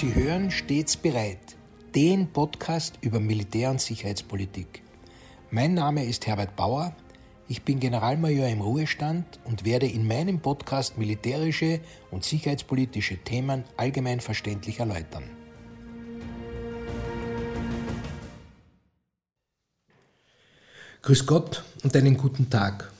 Sie 0.00 0.14
hören 0.14 0.50
stets 0.50 0.96
bereit, 0.96 1.58
den 1.94 2.32
Podcast 2.32 2.94
über 3.02 3.20
Militär- 3.20 3.70
und 3.70 3.82
Sicherheitspolitik. 3.82 4.82
Mein 5.50 5.74
Name 5.74 6.06
ist 6.06 6.26
Herbert 6.26 6.56
Bauer, 6.56 6.96
ich 7.48 7.64
bin 7.64 7.80
Generalmajor 7.80 8.48
im 8.48 8.62
Ruhestand 8.62 9.40
und 9.44 9.66
werde 9.66 9.86
in 9.86 10.08
meinem 10.08 10.40
Podcast 10.40 10.96
militärische 10.96 11.80
und 12.10 12.24
sicherheitspolitische 12.24 13.18
Themen 13.18 13.64
allgemein 13.76 14.20
verständlich 14.20 14.78
erläutern. 14.78 15.24
Grüß 21.02 21.26
Gott 21.26 21.62
und 21.82 21.94
einen 21.94 22.16
guten 22.16 22.48
Tag. 22.48 22.90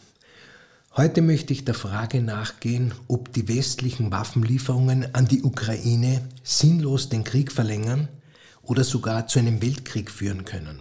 Heute 0.96 1.22
möchte 1.22 1.52
ich 1.52 1.64
der 1.64 1.74
Frage 1.74 2.20
nachgehen, 2.20 2.92
ob 3.06 3.32
die 3.32 3.46
westlichen 3.46 4.10
Waffenlieferungen 4.10 5.14
an 5.14 5.28
die 5.28 5.44
Ukraine 5.44 6.20
sinnlos 6.42 7.08
den 7.08 7.22
Krieg 7.22 7.52
verlängern 7.52 8.08
oder 8.62 8.82
sogar 8.82 9.28
zu 9.28 9.38
einem 9.38 9.62
Weltkrieg 9.62 10.10
führen 10.10 10.44
können. 10.44 10.80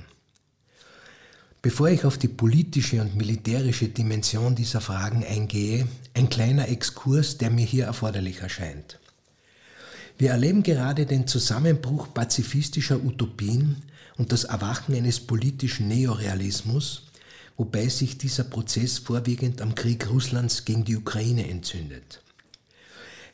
Bevor 1.62 1.90
ich 1.90 2.06
auf 2.06 2.18
die 2.18 2.28
politische 2.28 3.02
und 3.02 3.16
militärische 3.18 3.90
Dimension 3.90 4.56
dieser 4.56 4.82
Fragen 4.82 5.24
eingehe, 5.24 5.88
ein 6.16 6.30
kleiner 6.30 6.70
Exkurs, 6.70 7.38
der 7.38 7.52
mir 7.52 7.66
hier 7.66 7.86
erforderlich 7.86 8.40
erscheint. 8.40 8.98
Wir 10.18 10.32
erleben 10.32 10.64
gerade 10.64 11.06
den 11.06 11.28
Zusammenbruch 11.28 12.16
pazifistischer 12.16 13.04
Utopien 13.04 13.84
und 14.18 14.32
das 14.32 14.46
Erwachen 14.46 14.96
eines 14.96 15.20
politischen 15.20 15.88
Neorealismus, 15.88 17.09
wobei 17.60 17.90
sich 17.90 18.18
dieser 18.18 18.46
Prozess 18.46 19.00
vorwiegend 19.00 19.62
am 19.62 19.76
Krieg 19.76 20.10
Russlands 20.10 20.64
gegen 20.64 20.86
die 20.86 20.96
Ukraine 20.96 21.50
entzündet. 21.50 22.22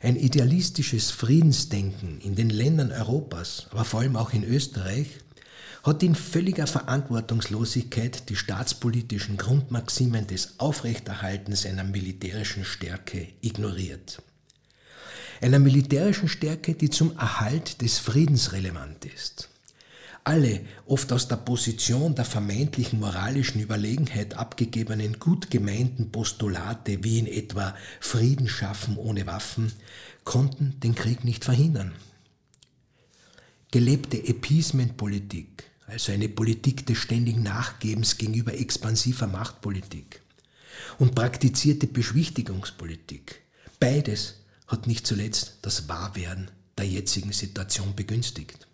Ein 0.02 0.16
idealistisches 0.16 1.12
Friedensdenken 1.12 2.20
in 2.20 2.34
den 2.34 2.50
Ländern 2.50 2.90
Europas, 2.90 3.68
aber 3.70 3.84
vor 3.84 4.00
allem 4.00 4.16
auch 4.16 4.32
in 4.32 4.42
Österreich, 4.42 5.06
hat 5.84 6.02
in 6.02 6.16
völliger 6.16 6.66
Verantwortungslosigkeit 6.66 8.28
die 8.28 8.34
staatspolitischen 8.34 9.36
Grundmaximen 9.36 10.26
des 10.26 10.58
Aufrechterhaltens 10.58 11.64
einer 11.64 11.84
militärischen 11.84 12.64
Stärke 12.64 13.28
ignoriert. 13.42 14.20
Einer 15.40 15.60
militärischen 15.60 16.28
Stärke, 16.28 16.74
die 16.74 16.90
zum 16.90 17.16
Erhalt 17.16 17.80
des 17.80 17.98
Friedens 17.98 18.50
relevant 18.50 19.04
ist 19.04 19.50
alle 20.26 20.60
oft 20.86 21.12
aus 21.12 21.28
der 21.28 21.36
Position 21.36 22.16
der 22.16 22.24
vermeintlichen 22.24 22.98
moralischen 22.98 23.60
Überlegenheit 23.60 24.34
abgegebenen 24.34 25.20
gut 25.20 25.52
gemeinten 25.52 26.10
Postulate 26.10 27.04
wie 27.04 27.20
in 27.20 27.28
etwa 27.28 27.76
Frieden 28.00 28.48
schaffen 28.48 28.96
ohne 28.96 29.28
Waffen 29.28 29.72
konnten 30.24 30.80
den 30.80 30.96
Krieg 30.96 31.22
nicht 31.22 31.44
verhindern. 31.44 31.92
Gelebte 33.70 34.16
Appeasement-Politik, 34.16 35.70
also 35.86 36.10
eine 36.10 36.28
Politik 36.28 36.84
des 36.86 36.98
ständigen 36.98 37.44
Nachgebens 37.44 38.18
gegenüber 38.18 38.52
expansiver 38.52 39.28
Machtpolitik 39.28 40.22
und 40.98 41.14
praktizierte 41.14 41.86
Beschwichtigungspolitik, 41.86 43.42
beides 43.78 44.40
hat 44.66 44.88
nicht 44.88 45.06
zuletzt 45.06 45.58
das 45.62 45.88
Wahrwerden 45.88 46.50
der 46.76 46.88
jetzigen 46.88 47.30
Situation 47.32 47.94
begünstigt. 47.94 48.66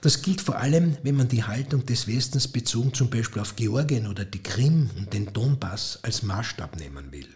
Das 0.00 0.22
gilt 0.22 0.40
vor 0.40 0.56
allem, 0.56 0.96
wenn 1.02 1.16
man 1.16 1.28
die 1.28 1.44
Haltung 1.44 1.84
des 1.84 2.06
Westens 2.06 2.48
bezogen 2.48 2.94
zum 2.94 3.10
Beispiel 3.10 3.42
auf 3.42 3.56
Georgien 3.56 4.06
oder 4.06 4.24
die 4.24 4.42
Krim 4.42 4.88
und 4.96 5.12
den 5.12 5.32
Donbass 5.32 5.98
als 6.02 6.22
Maßstab 6.22 6.78
nehmen 6.78 7.12
will. 7.12 7.28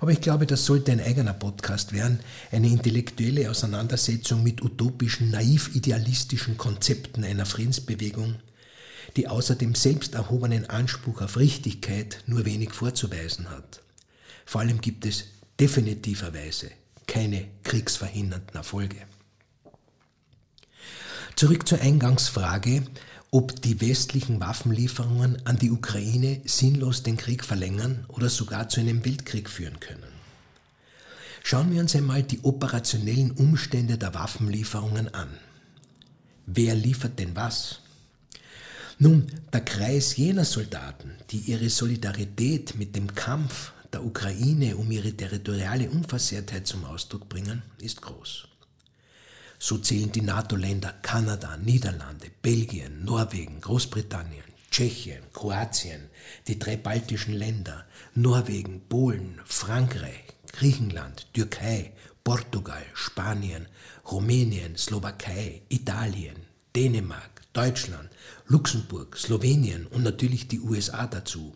Aber 0.00 0.10
ich 0.10 0.20
glaube, 0.20 0.46
das 0.46 0.64
sollte 0.64 0.92
ein 0.92 1.00
eigener 1.00 1.34
Podcast 1.34 1.92
werden, 1.92 2.20
eine 2.50 2.68
intellektuelle 2.68 3.50
Auseinandersetzung 3.50 4.42
mit 4.42 4.62
utopischen, 4.62 5.30
naiv-idealistischen 5.30 6.56
Konzepten 6.56 7.24
einer 7.24 7.46
Friedensbewegung, 7.46 8.36
die 9.16 9.28
außer 9.28 9.54
dem 9.54 9.74
selbst 9.74 10.14
erhobenen 10.14 10.68
Anspruch 10.68 11.20
auf 11.20 11.36
Richtigkeit 11.36 12.18
nur 12.26 12.44
wenig 12.44 12.72
vorzuweisen 12.72 13.50
hat. 13.50 13.82
Vor 14.46 14.62
allem 14.62 14.80
gibt 14.80 15.06
es 15.06 15.24
definitiverweise 15.60 16.70
keine 17.06 17.46
kriegsverhindernden 17.62 18.56
Erfolge. 18.56 18.96
Zurück 21.36 21.66
zur 21.66 21.80
Eingangsfrage, 21.80 22.84
ob 23.32 23.60
die 23.60 23.80
westlichen 23.80 24.38
Waffenlieferungen 24.38 25.44
an 25.44 25.58
die 25.58 25.72
Ukraine 25.72 26.40
sinnlos 26.44 27.02
den 27.02 27.16
Krieg 27.16 27.44
verlängern 27.44 28.04
oder 28.06 28.28
sogar 28.28 28.68
zu 28.68 28.80
einem 28.80 29.04
Weltkrieg 29.04 29.50
führen 29.50 29.80
können. 29.80 30.14
Schauen 31.42 31.72
wir 31.72 31.80
uns 31.80 31.96
einmal 31.96 32.22
die 32.22 32.40
operationellen 32.44 33.32
Umstände 33.32 33.98
der 33.98 34.14
Waffenlieferungen 34.14 35.12
an. 35.12 35.28
Wer 36.46 36.76
liefert 36.76 37.18
denn 37.18 37.34
was? 37.34 37.80
Nun, 39.00 39.26
der 39.52 39.62
Kreis 39.62 40.16
jener 40.16 40.44
Soldaten, 40.44 41.10
die 41.30 41.38
ihre 41.38 41.68
Solidarität 41.68 42.76
mit 42.76 42.94
dem 42.94 43.12
Kampf 43.12 43.72
der 43.92 44.04
Ukraine 44.04 44.76
um 44.76 44.88
ihre 44.90 45.12
territoriale 45.12 45.90
Unversehrtheit 45.90 46.68
zum 46.68 46.84
Ausdruck 46.84 47.28
bringen, 47.28 47.62
ist 47.80 48.00
groß. 48.02 48.46
So 49.58 49.78
zählen 49.78 50.12
die 50.12 50.20
NATO-Länder 50.20 50.94
Kanada, 51.02 51.56
Niederlande, 51.56 52.30
Belgien, 52.42 53.04
Norwegen, 53.04 53.60
Großbritannien, 53.60 54.44
Tschechien, 54.70 55.22
Kroatien, 55.32 56.10
die 56.48 56.58
drei 56.58 56.76
baltischen 56.76 57.34
Länder, 57.34 57.86
Norwegen, 58.14 58.82
Polen, 58.88 59.40
Frankreich, 59.44 60.24
Griechenland, 60.52 61.32
Türkei, 61.32 61.92
Portugal, 62.24 62.82
Spanien, 62.94 63.66
Rumänien, 64.10 64.76
Slowakei, 64.76 65.62
Italien, 65.68 66.36
Dänemark, 66.74 67.42
Deutschland, 67.52 68.10
Luxemburg, 68.46 69.16
Slowenien 69.16 69.86
und 69.86 70.02
natürlich 70.02 70.48
die 70.48 70.60
USA 70.60 71.06
dazu. 71.06 71.54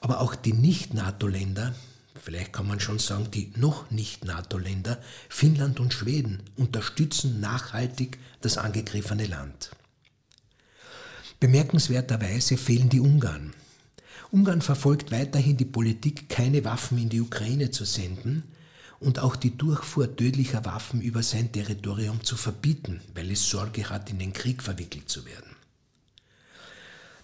Aber 0.00 0.20
auch 0.20 0.34
die 0.34 0.52
Nicht-NATO-Länder 0.52 1.74
vielleicht 2.22 2.52
kann 2.52 2.68
man 2.68 2.80
schon 2.80 2.98
sagen, 2.98 3.30
die 3.30 3.52
noch 3.56 3.90
nicht 3.90 4.24
NATO-Länder, 4.24 4.98
Finnland 5.28 5.80
und 5.80 5.92
Schweden, 5.92 6.42
unterstützen 6.56 7.40
nachhaltig 7.40 8.18
das 8.40 8.56
angegriffene 8.56 9.26
Land. 9.26 9.70
Bemerkenswerterweise 11.40 12.56
fehlen 12.56 12.88
die 12.88 13.00
Ungarn. 13.00 13.52
Ungarn 14.30 14.62
verfolgt 14.62 15.10
weiterhin 15.10 15.56
die 15.56 15.64
Politik, 15.64 16.28
keine 16.28 16.64
Waffen 16.64 16.96
in 16.96 17.08
die 17.08 17.20
Ukraine 17.20 17.72
zu 17.72 17.84
senden 17.84 18.44
und 19.00 19.18
auch 19.18 19.34
die 19.34 19.56
Durchfuhr 19.56 20.16
tödlicher 20.16 20.64
Waffen 20.64 21.02
über 21.02 21.22
sein 21.22 21.50
Territorium 21.50 22.22
zu 22.22 22.36
verbieten, 22.36 23.00
weil 23.14 23.30
es 23.32 23.50
Sorge 23.50 23.90
hat, 23.90 24.08
in 24.08 24.20
den 24.20 24.32
Krieg 24.32 24.62
verwickelt 24.62 25.08
zu 25.08 25.26
werden. 25.26 25.51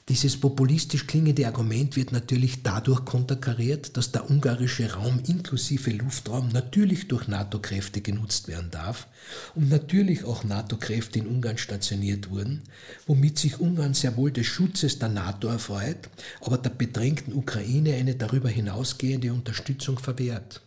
Dieses 0.09 0.41
populistisch 0.41 1.07
klingende 1.07 1.47
Argument 1.47 1.95
wird 1.95 2.13
natürlich 2.13 2.63
dadurch 2.63 3.05
konterkariert, 3.05 3.95
dass 3.99 4.11
der 4.11 4.31
ungarische 4.31 4.95
Raum 4.95 5.21
inklusive 5.27 5.91
Luftraum 5.91 6.49
natürlich 6.49 7.09
durch 7.09 7.29
NATO-Kräfte 7.29 8.01
genutzt 8.01 8.49
werden 8.49 8.71
darf 8.71 9.07
und 9.55 9.69
natürlich 9.69 10.25
auch 10.25 10.45
NATO-Kräfte 10.45 11.19
in 11.19 11.27
Ungarn 11.27 11.59
stationiert 11.59 12.31
wurden, 12.31 12.63
womit 13.07 13.39
sich 13.39 13.61
Ungarn 13.61 13.93
sehr 13.93 14.17
wohl 14.17 14.33
des 14.33 14.47
Schutzes 14.47 14.99
der 14.99 15.11
NATO 15.11 15.49
erfreut, 15.49 16.09
aber 16.41 16.57
der 16.57 16.71
bedrängten 16.71 17.35
Ukraine 17.35 17.95
eine 17.95 18.15
darüber 18.15 18.49
hinausgehende 18.49 19.35
Unterstützung 19.35 19.99
verwehrt. 19.99 20.63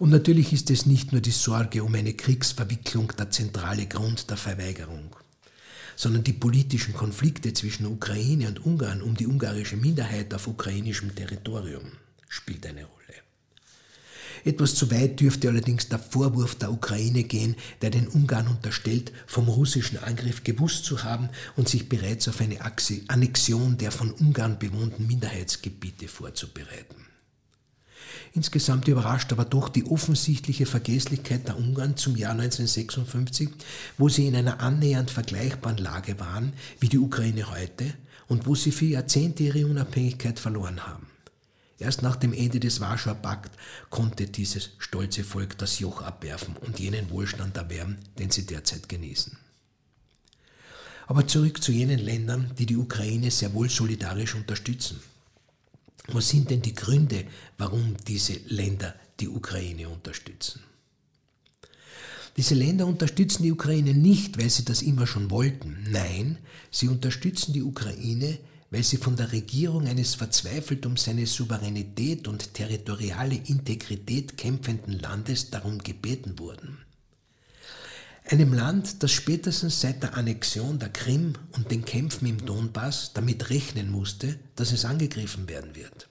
Und 0.00 0.10
natürlich 0.10 0.52
ist 0.52 0.70
es 0.72 0.86
nicht 0.86 1.12
nur 1.12 1.20
die 1.20 1.30
Sorge 1.30 1.84
um 1.84 1.94
eine 1.94 2.14
Kriegsverwicklung 2.14 3.12
der 3.16 3.30
zentrale 3.30 3.86
Grund 3.86 4.28
der 4.28 4.36
Verweigerung 4.36 5.14
sondern 5.96 6.24
die 6.24 6.32
politischen 6.32 6.94
Konflikte 6.94 7.52
zwischen 7.52 7.86
Ukraine 7.86 8.48
und 8.48 8.64
Ungarn 8.64 9.02
um 9.02 9.16
die 9.16 9.26
ungarische 9.26 9.76
Minderheit 9.76 10.32
auf 10.34 10.46
ukrainischem 10.46 11.14
Territorium 11.14 11.92
spielt 12.28 12.66
eine 12.66 12.84
Rolle. 12.84 13.02
Etwas 14.44 14.74
zu 14.74 14.90
weit 14.90 15.20
dürfte 15.20 15.48
allerdings 15.48 15.88
der 15.88 15.98
Vorwurf 16.00 16.56
der 16.56 16.72
Ukraine 16.72 17.22
gehen, 17.22 17.54
der 17.80 17.90
den 17.90 18.08
Ungarn 18.08 18.48
unterstellt, 18.48 19.12
vom 19.26 19.48
russischen 19.48 19.98
Angriff 19.98 20.42
gewusst 20.42 20.84
zu 20.84 21.04
haben 21.04 21.28
und 21.56 21.68
sich 21.68 21.88
bereits 21.88 22.26
auf 22.28 22.40
eine 22.40 22.58
Annexion 23.08 23.78
der 23.78 23.92
von 23.92 24.10
Ungarn 24.10 24.58
bewohnten 24.58 25.06
Minderheitsgebiete 25.06 26.08
vorzubereiten. 26.08 27.01
Insgesamt 28.34 28.88
überrascht 28.88 29.30
aber 29.32 29.44
doch 29.44 29.68
die 29.68 29.84
offensichtliche 29.84 30.64
Vergesslichkeit 30.64 31.48
der 31.48 31.58
Ungarn 31.58 31.96
zum 31.98 32.16
Jahr 32.16 32.32
1956, 32.32 33.50
wo 33.98 34.08
sie 34.08 34.26
in 34.26 34.36
einer 34.36 34.60
annähernd 34.60 35.10
vergleichbaren 35.10 35.76
Lage 35.76 36.18
waren 36.18 36.54
wie 36.80 36.88
die 36.88 36.98
Ukraine 36.98 37.50
heute 37.50 37.92
und 38.28 38.46
wo 38.46 38.54
sie 38.54 38.72
für 38.72 38.86
Jahrzehnte 38.86 39.42
ihre 39.42 39.66
Unabhängigkeit 39.66 40.38
verloren 40.38 40.86
haben. 40.86 41.06
Erst 41.78 42.00
nach 42.00 42.16
dem 42.16 42.32
Ende 42.32 42.60
des 42.60 42.80
Warschauer 42.80 43.16
Pakt 43.16 43.50
konnte 43.90 44.26
dieses 44.26 44.70
stolze 44.78 45.24
Volk 45.24 45.58
das 45.58 45.80
Joch 45.80 46.00
abwerfen 46.00 46.56
und 46.56 46.78
jenen 46.78 47.10
Wohlstand 47.10 47.56
erwärmen, 47.56 47.98
den 48.18 48.30
sie 48.30 48.46
derzeit 48.46 48.88
genießen. 48.88 49.36
Aber 51.06 51.26
zurück 51.26 51.62
zu 51.62 51.72
jenen 51.72 51.98
Ländern, 51.98 52.52
die 52.56 52.66
die 52.66 52.76
Ukraine 52.76 53.30
sehr 53.30 53.52
wohl 53.52 53.68
solidarisch 53.68 54.36
unterstützen. 54.36 55.00
Was 56.08 56.28
sind 56.28 56.50
denn 56.50 56.62
die 56.62 56.74
Gründe, 56.74 57.24
warum 57.58 57.96
diese 58.08 58.34
Länder 58.46 58.94
die 59.20 59.28
Ukraine 59.28 59.88
unterstützen? 59.88 60.60
Diese 62.36 62.54
Länder 62.54 62.86
unterstützen 62.86 63.42
die 63.42 63.52
Ukraine 63.52 63.92
nicht, 63.92 64.38
weil 64.38 64.48
sie 64.48 64.64
das 64.64 64.82
immer 64.82 65.06
schon 65.06 65.30
wollten. 65.30 65.86
Nein, 65.90 66.38
sie 66.70 66.88
unterstützen 66.88 67.52
die 67.52 67.62
Ukraine, 67.62 68.38
weil 68.70 68.82
sie 68.82 68.96
von 68.96 69.16
der 69.16 69.32
Regierung 69.32 69.86
eines 69.86 70.14
verzweifelt 70.14 70.86
um 70.86 70.96
seine 70.96 71.26
Souveränität 71.26 72.26
und 72.26 72.54
territoriale 72.54 73.34
Integrität 73.34 74.38
kämpfenden 74.38 74.98
Landes 74.98 75.50
darum 75.50 75.78
gebeten 75.78 76.38
wurden. 76.38 76.78
Einem 78.24 78.52
Land, 78.52 79.02
das 79.02 79.12
spätestens 79.12 79.80
seit 79.80 80.02
der 80.02 80.16
Annexion 80.16 80.78
der 80.78 80.90
Krim 80.90 81.34
und 81.52 81.70
den 81.70 81.84
Kämpfen 81.84 82.26
im 82.26 82.44
Donbass 82.46 83.12
damit 83.14 83.50
rechnen 83.50 83.90
musste, 83.90 84.38
dass 84.56 84.72
es 84.72 84.84
angegriffen 84.84 85.48
werden 85.48 85.74
wird. 85.74 86.08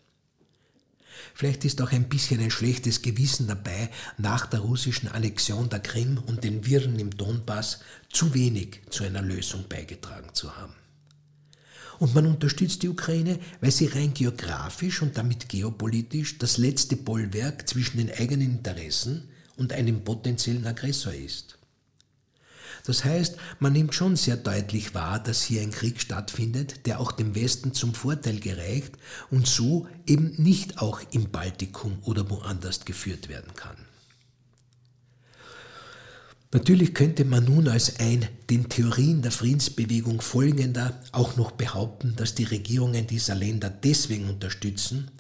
Vielleicht 1.34 1.63
ist 1.66 1.81
auch 1.81 1.92
ein 1.92 2.10
bisschen 2.10 2.42
ein 2.42 2.52
schlechtes 2.52 3.02
Gewissen 3.02 3.48
dabei, 3.48 3.90
nach 4.18 4.46
der 4.46 4.60
russischen 4.60 5.08
Annexion 5.08 5.69
der 5.69 5.80
Krim 5.80 6.19
und 6.28 6.44
den 6.44 6.66
Wirren 6.66 7.00
im 7.00 7.12
Donbass 7.12 7.80
zu 8.10 8.34
wenig 8.34 8.81
zu 8.90 9.04
einer 9.04 9.22
Lösung 9.22 9.66
beigetragen 9.69 10.34
zu 10.34 10.56
haben. 10.56 10.74
Und 12.00 12.16
man 12.16 12.25
unterstützt 12.25 12.84
die 12.84 12.90
Ukraine, 12.90 13.40
weil 13.62 13.72
sie 13.72 13.86
rein 13.86 14.13
geografisch 14.13 15.02
und 15.02 15.18
damit 15.18 15.48
geopolitisch 15.50 16.40
das 16.40 16.58
letzte 16.58 16.96
Bollwerk 16.96 17.69
zwischen 17.69 17.98
den 17.98 18.12
eigenen 18.12 18.58
Interessen 18.58 19.30
und 19.56 19.72
einem 19.72 20.04
potenziellen 20.04 20.66
Aggressor 20.66 21.13
ist. 21.13 21.60
Das 22.86 23.06
heißt, 23.06 23.38
man 23.60 23.74
nimmt 23.74 23.94
schon 23.94 24.16
sehr 24.16 24.38
deutlich 24.38 24.94
wahr, 24.94 25.22
dass 25.22 25.44
hier 25.44 25.62
ein 25.62 25.72
Krieg 25.72 26.01
stattfindet, 26.01 26.86
der 26.86 27.00
auch 27.00 27.12
dem 27.12 27.36
Westen 27.36 27.74
zum 27.74 27.94
Vorteil 27.94 28.39
gereicht 28.39 28.94
und 29.30 29.48
so 29.48 29.88
eben 30.06 30.33
nicht 30.38 30.80
auch 30.80 31.01
im 31.12 31.30
Baltikum 31.30 32.00
oder 32.04 32.30
woanders 32.30 32.86
geführt 32.86 33.30
werden 33.30 33.54
kann. 33.56 33.78
Natürlich 36.54 36.94
könnte 36.94 37.24
man 37.24 37.45
nun 37.45 37.69
als 37.69 38.00
ein 38.00 38.28
den 38.50 38.68
Theorien 38.68 39.22
der 39.22 39.31
Friedensbewegung 39.31 40.19
folgender 40.19 41.00
auch 41.13 41.38
noch 41.38 41.51
behaupten, 41.51 42.16
dass 42.18 42.36
die 42.36 42.44
Regierungen 42.44 43.07
dieser 43.07 43.36
Länder 43.36 43.69
deswegen 43.69 44.27
unterstützen, 44.27 45.12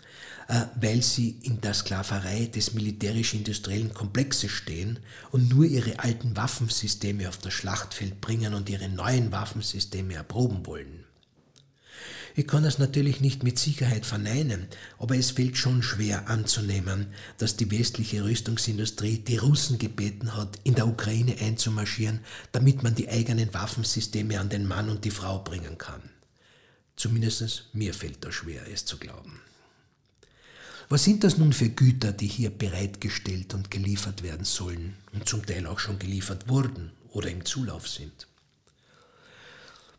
weil 0.79 1.01
sie 1.01 1.37
in 1.43 1.61
der 1.61 1.73
Sklaverei 1.73 2.45
des 2.45 2.73
militärisch-industriellen 2.73 3.93
Komplexes 3.93 4.51
stehen 4.51 4.99
und 5.31 5.49
nur 5.49 5.65
ihre 5.65 5.99
alten 5.99 6.35
Waffensysteme 6.35 7.29
auf 7.29 7.37
das 7.37 7.53
Schlachtfeld 7.53 8.19
bringen 8.19 8.53
und 8.53 8.69
ihre 8.69 8.89
neuen 8.89 9.31
Waffensysteme 9.31 10.15
erproben 10.15 10.65
wollen. 10.65 11.05
Ich 12.35 12.47
kann 12.47 12.63
das 12.63 12.79
natürlich 12.79 13.19
nicht 13.19 13.43
mit 13.43 13.59
Sicherheit 13.59 14.05
verneinen, 14.05 14.67
aber 14.97 15.17
es 15.17 15.31
fällt 15.31 15.57
schon 15.57 15.83
schwer 15.83 16.29
anzunehmen, 16.29 17.07
dass 17.37 17.57
die 17.57 17.69
westliche 17.71 18.23
Rüstungsindustrie 18.23 19.19
die 19.19 19.37
Russen 19.37 19.77
gebeten 19.77 20.35
hat, 20.35 20.59
in 20.63 20.75
der 20.75 20.87
Ukraine 20.87 21.35
einzumarschieren, 21.39 22.21
damit 22.51 22.83
man 22.83 22.95
die 22.95 23.09
eigenen 23.09 23.53
Waffensysteme 23.53 24.39
an 24.39 24.49
den 24.49 24.65
Mann 24.65 24.89
und 24.89 25.03
die 25.03 25.11
Frau 25.11 25.39
bringen 25.39 25.77
kann. 25.77 26.01
Zumindest 26.95 27.69
mir 27.73 27.93
fällt 27.93 28.23
das 28.23 28.35
schwer, 28.35 28.61
es 28.71 28.85
zu 28.85 28.97
glauben. 28.97 29.41
Was 30.91 31.05
sind 31.05 31.23
das 31.23 31.37
nun 31.37 31.53
für 31.53 31.69
Güter, 31.69 32.11
die 32.11 32.27
hier 32.27 32.49
bereitgestellt 32.49 33.53
und 33.53 33.71
geliefert 33.71 34.23
werden 34.23 34.43
sollen 34.43 34.97
und 35.13 35.25
zum 35.25 35.45
Teil 35.45 35.65
auch 35.65 35.79
schon 35.79 35.97
geliefert 35.99 36.49
wurden 36.49 36.91
oder 37.13 37.31
im 37.31 37.45
Zulauf 37.45 37.87
sind? 37.87 38.27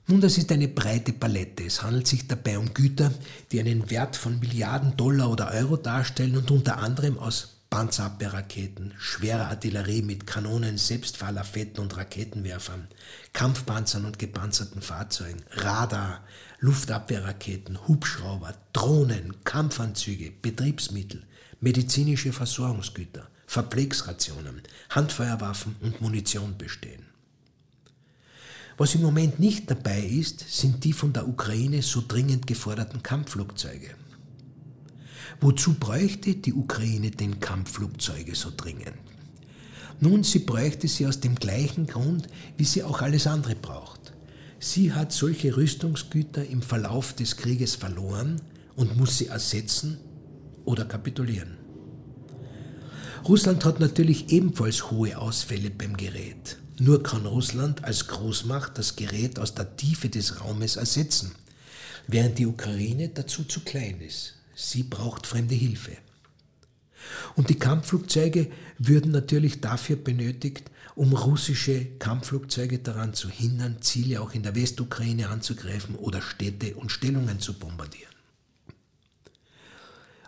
Nun, 0.06 0.21
das 0.21 0.37
ist 0.37 0.53
eine 0.53 0.69
breite 0.69 1.15
Palette. 1.15 1.65
Es 1.65 1.83
handelt 1.83 2.06
sich 2.06 2.29
dabei 2.29 2.59
um 2.59 2.75
Güter, 2.75 3.11
die 3.50 3.61
einen 3.61 3.89
Wert 3.89 4.17
von 4.17 4.39
Milliarden 4.39 4.94
Dollar 4.99 5.31
oder 5.31 5.50
Euro 5.53 5.79
darstellen 5.79 6.37
und 6.37 6.50
unter 6.50 6.77
anderem 6.77 7.19
aus 7.19 7.62
Panzerabwehrraketen, 7.72 8.92
schwerer 8.98 9.48
Artillerie 9.48 10.02
mit 10.02 10.26
Kanonen, 10.26 10.76
Selbstfahrlafetten 10.76 11.82
und 11.82 11.96
Raketenwerfern, 11.96 12.86
Kampfpanzern 13.32 14.04
und 14.04 14.19
gepanzerten 14.19 14.82
Fahrzeugen, 14.82 15.42
Radar, 15.52 16.22
Luftabwehrraketen, 16.60 17.88
Hubschrauber, 17.88 18.52
Drohnen, 18.74 19.42
Kampfanzüge, 19.44 20.32
Betriebsmittel, 20.42 21.22
medizinische 21.62 22.34
Versorgungsgüter, 22.34 23.26
Verpflegsrationen, 23.46 24.60
Handfeuerwaffen 24.90 25.74
und 25.80 26.02
Munition 26.02 26.58
bestehen. 26.58 27.06
Was 28.76 28.94
im 28.94 29.00
Moment 29.00 29.40
nicht 29.40 29.70
dabei 29.70 30.02
ist, 30.02 30.40
sind 30.40 30.84
die 30.84 30.92
von 30.92 31.14
der 31.14 31.26
Ukraine 31.26 31.80
so 31.80 32.02
dringend 32.06 32.46
geforderten 32.46 33.02
Kampfflugzeuge. 33.02 33.94
Wozu 35.40 35.75
bräuchte 35.75 36.34
die 36.34 36.52
Ukraine 36.52 37.11
denn 37.11 37.40
Kampfflugzeuge 37.40 38.34
so 38.34 38.50
dringend? 38.56 38.94
Nun, 40.00 40.25
sie 40.25 40.40
bräuchte 40.40 40.88
sie 40.88 41.06
aus 41.06 41.20
dem 41.20 41.37
gleichen 41.37 41.87
Grund, 41.87 42.26
wie 42.56 42.64
sie 42.64 42.82
auch 42.82 43.02
alles 43.02 43.26
andere 43.26 43.55
braucht. 43.55 44.12
Sie 44.58 44.93
hat 44.93 45.12
solche 45.12 45.56
Rüstungsgüter 45.56 46.44
im 46.44 46.62
Verlauf 46.62 47.12
des 47.14 47.37
Krieges 47.37 47.75
verloren 47.75 48.40
und 48.76 48.96
muss 48.96 49.19
sie 49.19 49.26
ersetzen 49.26 49.99
oder 50.64 50.84
kapitulieren. 50.84 51.58
Russland 53.29 53.64
hat 53.64 53.79
natürlich 53.79 54.32
ebenfalls 54.32 54.90
hohe 54.90 55.17
Ausfälle 55.17 55.70
beim 55.70 55.96
Gerät. 55.96 56.58
Nur 56.81 57.02
kann 57.02 57.26
Russland 57.26 57.84
als 57.84 58.08
Großmacht 58.08 58.76
das 58.76 58.96
Gerät 58.96 59.38
aus 59.38 59.55
der 59.55 59.76
Tiefe 59.76 60.08
des 60.08 60.40
Raumes 60.40 60.76
ersetzen, 60.76 61.32
während 62.08 62.38
die 62.38 62.46
Ukraine 62.46 63.11
dazu 63.11 63.44
zu 63.44 63.61
klein 63.61 64.00
ist. 64.00 64.34
Sie 64.54 64.82
braucht 64.82 65.26
fremde 65.26 65.54
Hilfe. 65.54 65.96
Und 67.34 67.50
die 67.50 67.58
Kampfflugzeuge 67.58 68.50
würden 68.78 69.10
natürlich 69.10 69.60
dafür 69.60 69.96
benötigt, 69.96 70.70
um 70.94 71.12
russische 71.12 71.84
Kampfflugzeuge 71.99 72.78
daran 72.78 73.14
zu 73.14 73.28
hindern, 73.28 73.81
Ziele 73.81 74.20
auch 74.20 74.34
in 74.34 74.43
der 74.43 74.54
Westukraine 74.54 75.28
anzugreifen 75.28 75.94
oder 75.96 76.20
Städte 76.20 76.75
und 76.76 76.93
Stellungen 76.93 77.40
zu 77.40 77.54
bombardieren. 77.54 78.12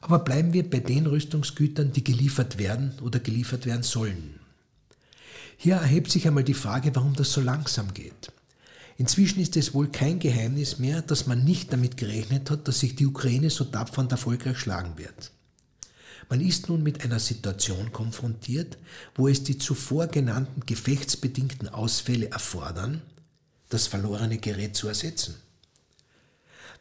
Aber 0.00 0.18
bleiben 0.18 0.52
wir 0.52 0.68
bei 0.68 0.80
den 0.80 1.06
Rüstungsgütern, 1.06 1.92
die 1.92 2.04
geliefert 2.04 2.58
werden 2.58 2.92
oder 3.02 3.20
geliefert 3.20 3.66
werden 3.66 3.82
sollen. 3.82 4.40
Hier 5.56 5.76
erhebt 5.76 6.10
sich 6.10 6.26
einmal 6.26 6.44
die 6.44 6.54
Frage, 6.54 6.94
warum 6.94 7.14
das 7.14 7.32
so 7.32 7.40
langsam 7.40 7.94
geht. 7.94 8.32
Inzwischen 8.96 9.40
ist 9.40 9.56
es 9.56 9.74
wohl 9.74 9.88
kein 9.88 10.20
Geheimnis 10.20 10.78
mehr, 10.78 11.02
dass 11.02 11.26
man 11.26 11.44
nicht 11.44 11.72
damit 11.72 11.96
gerechnet 11.96 12.50
hat, 12.50 12.68
dass 12.68 12.80
sich 12.80 12.94
die 12.94 13.06
Ukraine 13.06 13.50
so 13.50 13.64
tapfer 13.64 14.00
und 14.00 14.12
erfolgreich 14.12 14.58
schlagen 14.58 14.96
wird. 14.96 15.32
Man 16.30 16.40
ist 16.40 16.68
nun 16.68 16.82
mit 16.82 17.04
einer 17.04 17.18
Situation 17.18 17.92
konfrontiert, 17.92 18.78
wo 19.14 19.28
es 19.28 19.42
die 19.42 19.58
zuvor 19.58 20.06
genannten 20.06 20.64
gefechtsbedingten 20.64 21.68
Ausfälle 21.68 22.30
erfordern, 22.30 23.02
das 23.68 23.88
verlorene 23.88 24.38
Gerät 24.38 24.76
zu 24.76 24.88
ersetzen. 24.88 25.34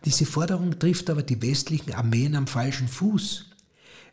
Diese 0.06 0.26
Forderung 0.26 0.78
trifft 0.80 1.10
aber 1.10 1.24
die 1.24 1.42
westlichen 1.42 1.94
Armeen 1.94 2.36
am 2.36 2.48
falschen 2.48 2.88
Fuß, 2.88 3.46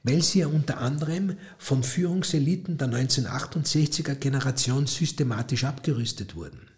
weil 0.03 0.23
sie 0.23 0.41
ja 0.41 0.47
unter 0.47 0.79
anderem 0.79 1.37
von 1.59 1.83
Führungseliten 1.83 2.79
der 2.79 2.89
1968er 2.89 4.15
Generation 4.15 4.87
systematisch 4.87 5.65
abgerüstet 5.65 6.35
wurden. 6.35 6.70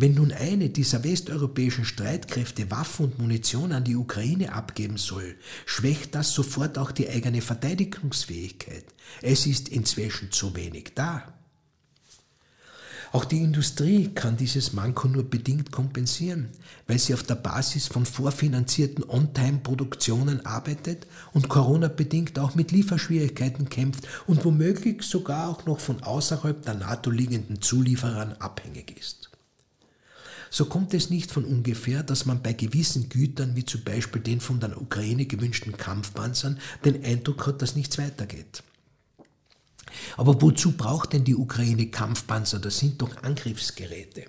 Wenn 0.00 0.14
nun 0.14 0.30
eine 0.30 0.70
dieser 0.70 1.02
westeuropäischen 1.02 1.84
Streitkräfte 1.84 2.70
Waffen 2.70 3.06
und 3.06 3.18
Munition 3.18 3.72
an 3.72 3.82
die 3.82 3.96
Ukraine 3.96 4.52
abgeben 4.52 4.96
soll, 4.96 5.34
schwächt 5.66 6.14
das 6.14 6.32
sofort 6.32 6.78
auch 6.78 6.92
die 6.92 7.08
eigene 7.08 7.42
Verteidigungsfähigkeit. 7.42 8.84
Es 9.22 9.44
ist 9.44 9.68
inzwischen 9.68 10.30
zu 10.30 10.54
wenig 10.54 10.92
da. 10.94 11.34
Auch 13.10 13.24
die 13.24 13.42
Industrie 13.42 14.14
kann 14.14 14.36
dieses 14.36 14.72
Manko 14.72 15.08
nur 15.08 15.28
bedingt 15.28 15.72
kompensieren, 15.72 16.50
weil 16.86 17.00
sie 17.00 17.14
auf 17.14 17.24
der 17.24 17.34
Basis 17.34 17.88
von 17.88 18.06
vorfinanzierten 18.06 19.02
On-Time-Produktionen 19.02 20.46
arbeitet 20.46 21.08
und 21.32 21.48
Corona-bedingt 21.48 22.38
auch 22.38 22.54
mit 22.54 22.70
Lieferschwierigkeiten 22.70 23.68
kämpft 23.68 24.06
und 24.28 24.44
womöglich 24.44 25.02
sogar 25.02 25.48
auch 25.48 25.66
noch 25.66 25.80
von 25.80 26.04
außerhalb 26.04 26.62
der 26.62 26.74
NATO 26.74 27.10
liegenden 27.10 27.60
Zulieferern 27.60 28.34
abhängig 28.34 28.96
ist 28.96 29.27
so 30.50 30.64
kommt 30.64 30.94
es 30.94 31.10
nicht 31.10 31.30
von 31.30 31.44
ungefähr, 31.44 32.02
dass 32.02 32.26
man 32.26 32.42
bei 32.42 32.52
gewissen 32.52 33.08
Gütern, 33.08 33.56
wie 33.56 33.64
zum 33.64 33.82
Beispiel 33.84 34.22
den 34.22 34.40
von 34.40 34.60
der 34.60 34.80
Ukraine 34.80 35.26
gewünschten 35.26 35.76
Kampfpanzern, 35.76 36.58
den 36.84 37.04
Eindruck 37.04 37.46
hat, 37.46 37.62
dass 37.62 37.76
nichts 37.76 37.98
weitergeht. 37.98 38.62
Aber 40.16 40.40
wozu 40.42 40.72
braucht 40.72 41.12
denn 41.12 41.24
die 41.24 41.36
Ukraine 41.36 41.86
Kampfpanzer? 41.86 42.58
Das 42.58 42.78
sind 42.78 43.00
doch 43.00 43.22
Angriffsgeräte. 43.22 44.24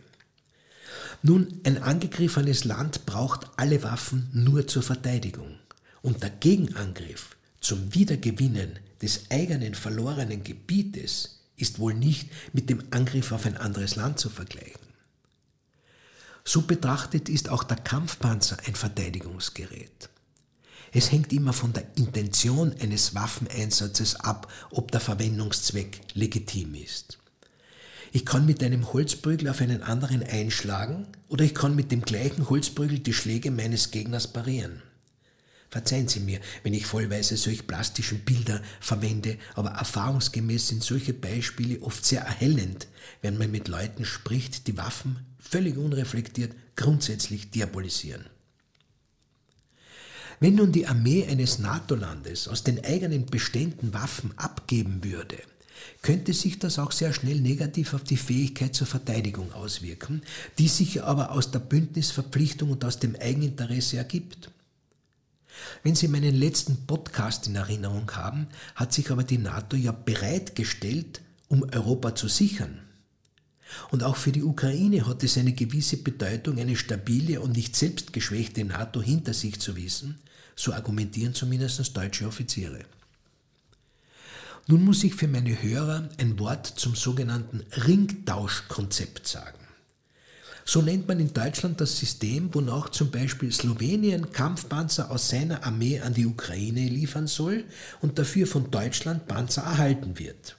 Nun, 1.21 1.59
ein 1.65 1.81
angegriffenes 1.83 2.63
Land 2.63 3.05
braucht 3.05 3.49
alle 3.57 3.83
Waffen 3.83 4.29
nur 4.33 4.67
zur 4.67 4.83
Verteidigung. 4.83 5.59
Und 6.01 6.23
der 6.23 6.29
Gegenangriff 6.29 7.35
zum 7.59 7.93
Wiedergewinnen 7.93 8.79
des 9.01 9.29
eigenen 9.29 9.75
verlorenen 9.75 10.43
Gebietes 10.43 11.39
ist 11.57 11.79
wohl 11.79 11.93
nicht 11.93 12.29
mit 12.53 12.69
dem 12.69 12.83
Angriff 12.91 13.33
auf 13.33 13.45
ein 13.45 13.57
anderes 13.57 13.97
Land 13.97 14.19
zu 14.19 14.29
vergleichen. 14.29 14.78
So 16.43 16.61
betrachtet 16.61 17.29
ist 17.29 17.49
auch 17.49 17.63
der 17.63 17.77
Kampfpanzer 17.77 18.57
ein 18.65 18.75
Verteidigungsgerät. 18.75 20.09
Es 20.91 21.11
hängt 21.11 21.31
immer 21.33 21.53
von 21.53 21.73
der 21.73 21.85
Intention 21.97 22.73
eines 22.79 23.13
Waffeneinsatzes 23.13 24.15
ab, 24.15 24.51
ob 24.71 24.91
der 24.91 25.01
Verwendungszweck 25.01 26.01
legitim 26.13 26.73
ist. 26.73 27.19
Ich 28.11 28.25
kann 28.25 28.47
mit 28.47 28.63
einem 28.63 28.91
Holzprügel 28.91 29.49
auf 29.49 29.61
einen 29.61 29.83
anderen 29.83 30.23
einschlagen 30.23 31.07
oder 31.27 31.45
ich 31.45 31.53
kann 31.53 31.75
mit 31.75 31.91
dem 31.91 32.01
gleichen 32.01 32.49
Holzprügel 32.49 32.99
die 32.99 33.13
Schläge 33.13 33.51
meines 33.51 33.91
Gegners 33.91 34.27
parieren. 34.27 34.81
Verzeihen 35.69 36.07
Sie 36.07 36.21
mir, 36.21 36.39
wenn 36.63 36.73
ich 36.73 36.87
vollweise 36.87 37.37
solch 37.37 37.67
plastischen 37.67 38.21
Bilder 38.21 38.63
verwende, 38.79 39.37
aber 39.53 39.69
erfahrungsgemäß 39.69 40.69
sind 40.69 40.83
solche 40.83 41.13
Beispiele 41.13 41.83
oft 41.83 42.03
sehr 42.03 42.21
erhellend, 42.21 42.87
wenn 43.21 43.37
man 43.37 43.51
mit 43.51 43.67
Leuten 43.67 44.05
spricht, 44.05 44.65
die 44.65 44.77
Waffen 44.77 45.28
völlig 45.39 45.77
unreflektiert 45.77 46.53
grundsätzlich 46.75 47.51
diabolisieren. 47.51 48.25
Wenn 50.39 50.55
nun 50.55 50.71
die 50.71 50.87
Armee 50.87 51.25
eines 51.27 51.59
NATO-Landes 51.59 52.47
aus 52.47 52.63
den 52.63 52.83
eigenen 52.83 53.25
Beständen 53.25 53.93
Waffen 53.93 54.31
abgeben 54.37 55.03
würde, 55.03 55.37
könnte 56.01 56.33
sich 56.33 56.59
das 56.59 56.79
auch 56.79 56.91
sehr 56.91 57.13
schnell 57.13 57.41
negativ 57.41 57.93
auf 57.93 58.03
die 58.03 58.17
Fähigkeit 58.17 58.73
zur 58.73 58.87
Verteidigung 58.87 59.51
auswirken, 59.53 60.21
die 60.57 60.67
sich 60.67 61.03
aber 61.03 61.31
aus 61.31 61.51
der 61.51 61.59
Bündnisverpflichtung 61.59 62.71
und 62.71 62.85
aus 62.85 62.99
dem 62.99 63.15
Eigeninteresse 63.15 63.97
ergibt. 63.97 64.49
Wenn 65.83 65.95
Sie 65.95 66.07
meinen 66.07 66.35
letzten 66.35 66.85
Podcast 66.85 67.47
in 67.47 67.55
Erinnerung 67.55 68.09
haben, 68.11 68.47
hat 68.75 68.93
sich 68.93 69.11
aber 69.11 69.23
die 69.23 69.37
NATO 69.37 69.75
ja 69.75 69.91
bereitgestellt, 69.91 71.21
um 71.49 71.63
Europa 71.63 72.15
zu 72.15 72.29
sichern. 72.29 72.79
Und 73.91 74.03
auch 74.03 74.15
für 74.15 74.31
die 74.31 74.43
Ukraine 74.43 75.05
hat 75.07 75.23
es 75.23 75.37
eine 75.37 75.53
gewisse 75.53 75.97
Bedeutung, 75.97 76.59
eine 76.59 76.75
stabile 76.75 77.41
und 77.41 77.55
nicht 77.55 77.75
selbst 77.75 78.13
geschwächte 78.13 78.63
NATO 78.63 79.01
hinter 79.01 79.33
sich 79.33 79.59
zu 79.59 79.75
wissen, 79.75 80.19
so 80.55 80.73
argumentieren 80.73 81.33
zumindest 81.33 81.95
deutsche 81.95 82.27
Offiziere. 82.27 82.79
Nun 84.67 84.83
muss 84.83 85.03
ich 85.03 85.15
für 85.15 85.27
meine 85.27 85.63
Hörer 85.63 86.09
ein 86.19 86.37
Wort 86.37 86.67
zum 86.67 86.95
sogenannten 86.95 87.63
Ringtauschkonzept 87.87 89.27
sagen. 89.27 89.57
So 90.63 90.83
nennt 90.83 91.07
man 91.07 91.19
in 91.19 91.33
Deutschland 91.33 91.81
das 91.81 91.97
System, 91.97 92.53
wonach 92.53 92.89
zum 92.89 93.09
Beispiel 93.09 93.51
Slowenien 93.51 94.31
Kampfpanzer 94.31 95.09
aus 95.09 95.29
seiner 95.29 95.63
Armee 95.63 95.99
an 95.99 96.13
die 96.13 96.27
Ukraine 96.27 96.87
liefern 96.87 97.25
soll 97.25 97.63
und 98.01 98.19
dafür 98.19 98.45
von 98.45 98.69
Deutschland 98.69 99.25
Panzer 99.25 99.63
erhalten 99.63 100.19
wird. 100.19 100.58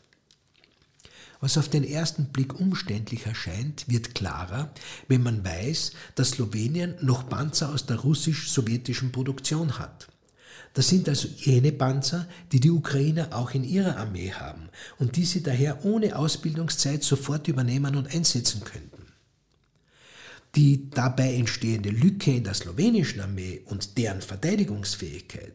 Was 1.41 1.57
auf 1.57 1.69
den 1.69 1.85
ersten 1.85 2.27
Blick 2.27 2.61
umständlich 2.61 3.25
erscheint, 3.25 3.89
wird 3.89 4.15
klarer, 4.15 4.71
wenn 5.09 5.23
man 5.23 5.43
weiß, 5.43 5.93
dass 6.15 6.33
Slowenien 6.33 6.97
noch 7.01 7.29
Panzer 7.29 7.73
aus 7.73 7.87
der 7.87 7.97
russisch-sowjetischen 8.01 9.11
Produktion 9.11 9.79
hat. 9.79 10.09
Das 10.75 10.89
sind 10.89 11.09
also 11.09 11.29
jene 11.39 11.73
Panzer, 11.73 12.29
die 12.53 12.61
die 12.61 12.71
Ukrainer 12.71 13.35
auch 13.35 13.53
in 13.53 13.65
ihrer 13.65 13.97
Armee 13.97 14.33
haben 14.33 14.69
und 14.99 15.17
die 15.17 15.25
sie 15.25 15.43
daher 15.43 15.85
ohne 15.85 16.15
Ausbildungszeit 16.15 17.03
sofort 17.03 17.49
übernehmen 17.49 17.97
und 17.97 18.15
einsetzen 18.15 18.63
könnten. 18.63 19.07
Die 20.55 20.91
dabei 20.91 21.35
entstehende 21.35 21.91
Lücke 21.91 22.33
in 22.33 22.45
der 22.45 22.55
slowenischen 22.55 23.21
Armee 23.21 23.63
und 23.65 23.97
deren 23.99 24.21
Verteidigungsfähigkeit 24.21 25.55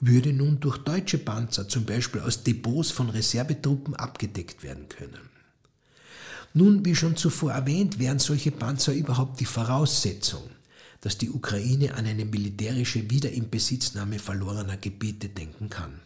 würde 0.00 0.32
nun 0.32 0.60
durch 0.60 0.78
deutsche 0.78 1.18
Panzer, 1.18 1.68
zum 1.68 1.84
Beispiel 1.84 2.20
aus 2.20 2.44
Depots 2.44 2.90
von 2.90 3.10
Reservetruppen, 3.10 3.96
abgedeckt 3.96 4.62
werden 4.62 4.88
können. 4.88 5.28
Nun, 6.54 6.84
wie 6.84 6.94
schon 6.94 7.16
zuvor 7.16 7.52
erwähnt, 7.52 7.98
wären 7.98 8.18
solche 8.18 8.50
Panzer 8.50 8.92
überhaupt 8.92 9.40
die 9.40 9.44
Voraussetzung 9.44 10.42
dass 11.00 11.18
die 11.18 11.30
Ukraine 11.30 11.94
an 11.94 12.06
eine 12.06 12.24
militärische 12.24 13.10
Wiederinbesitznahme 13.10 14.18
verlorener 14.18 14.76
Gebiete 14.76 15.28
denken 15.28 15.68
kann. 15.68 16.00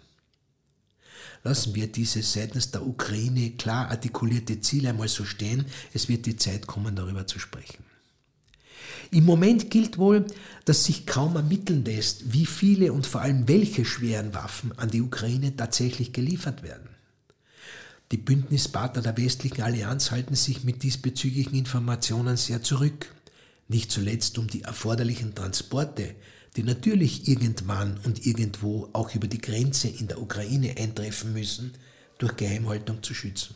Lassen 1.44 1.74
wir 1.74 1.90
dieses 1.90 2.32
seitens 2.32 2.70
der 2.70 2.86
Ukraine 2.86 3.52
klar 3.52 3.90
artikulierte 3.90 4.60
Ziel 4.60 4.86
einmal 4.86 5.08
so 5.08 5.24
stehen, 5.24 5.66
es 5.92 6.08
wird 6.08 6.26
die 6.26 6.36
Zeit 6.36 6.66
kommen, 6.66 6.94
darüber 6.94 7.26
zu 7.26 7.38
sprechen. 7.38 7.84
Im 9.12 9.24
Moment 9.24 9.70
gilt 9.70 9.98
wohl, 9.98 10.26
dass 10.64 10.84
sich 10.84 11.06
kaum 11.06 11.36
ermitteln 11.36 11.84
lässt, 11.84 12.32
wie 12.32 12.46
viele 12.46 12.92
und 12.92 13.06
vor 13.06 13.20
allem 13.20 13.46
welche 13.46 13.84
schweren 13.84 14.34
Waffen 14.34 14.76
an 14.78 14.90
die 14.90 15.02
Ukraine 15.02 15.54
tatsächlich 15.54 16.12
geliefert 16.12 16.64
werden. 16.64 16.88
Die 18.10 18.16
Bündnispartner 18.16 19.02
der 19.02 19.16
westlichen 19.16 19.62
Allianz 19.62 20.10
halten 20.10 20.34
sich 20.34 20.64
mit 20.64 20.82
diesbezüglichen 20.82 21.54
Informationen 21.54 22.36
sehr 22.36 22.62
zurück 22.62 23.14
nicht 23.72 23.90
zuletzt 23.90 24.38
um 24.38 24.48
die 24.48 24.62
erforderlichen 24.62 25.34
Transporte, 25.34 26.14
die 26.56 26.62
natürlich 26.62 27.26
irgendwann 27.26 27.98
und 28.04 28.26
irgendwo 28.26 28.90
auch 28.92 29.14
über 29.14 29.26
die 29.26 29.40
Grenze 29.40 29.88
in 29.88 30.08
der 30.08 30.20
Ukraine 30.20 30.76
eintreffen 30.76 31.32
müssen, 31.32 31.72
durch 32.18 32.36
Geheimhaltung 32.36 33.02
zu 33.02 33.14
schützen. 33.14 33.54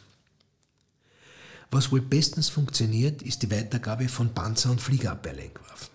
Was 1.70 1.90
wohl 1.90 2.00
bestens 2.00 2.48
funktioniert, 2.48 3.22
ist 3.22 3.42
die 3.42 3.50
Weitergabe 3.50 4.08
von 4.08 4.32
Panzer- 4.32 4.70
und 4.70 4.80
Fliegerabwehrlenkwaffen. 4.80 5.88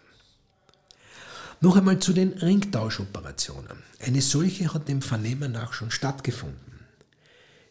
Noch 1.62 1.78
einmal 1.78 2.00
zu 2.00 2.12
den 2.12 2.34
Ringtauschoperationen. 2.34 3.84
Eine 4.00 4.22
solche 4.22 4.74
hat 4.74 4.88
dem 4.88 5.02
Vernehmen 5.02 5.52
nach 5.52 5.74
schon 5.74 5.92
stattgefunden. 5.92 6.72